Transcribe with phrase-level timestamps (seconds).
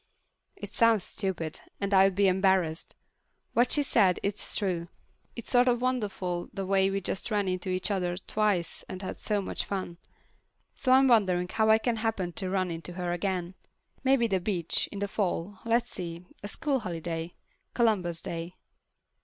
[0.55, 2.95] It sounds stupid, and I'd be embarrassed.
[3.53, 7.91] What she said, it's true—it's sort of wonderful the way we just ran into each
[7.91, 9.99] other twice and had so much fun.
[10.73, 13.53] So I'm wondering how I can happen to run into her again.
[14.03, 15.59] Maybe the beach, in the fall.
[15.65, 18.55] Let's see, a school holiday—Columbus Day.